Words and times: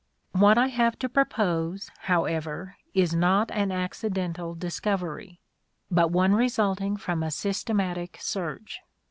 What 0.31 0.57
I 0.57 0.65
have 0.69 0.97
to 0.97 1.07
propose, 1.09 1.91
however, 2.05 2.75
is 2.95 3.13
not 3.13 3.51
an 3.51 3.71
accidental 3.71 4.55
discovery, 4.55 5.39
but 5.91 6.09
one 6.09 6.33
resulting 6.33 6.97
from 6.97 7.21
a 7.21 7.29
systematic 7.29 8.17
search. 8.19 8.79